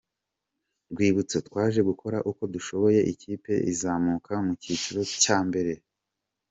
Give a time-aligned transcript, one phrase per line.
[0.91, 5.73] Rwibutso: Twaje gukora uko dushoboye ikipe izamuka mu cyiciro cya mbere.